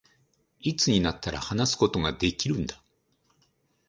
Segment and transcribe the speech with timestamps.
[0.61, 2.81] いつになったら、話すことができるんだ